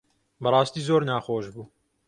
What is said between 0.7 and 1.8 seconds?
زۆر ناخۆش بوو.